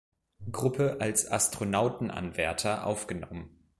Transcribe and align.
Gruppe 0.51 0.97
als 0.99 1.27
Astronautenanwärter 1.29 2.87
aufgenommen. 2.87 3.51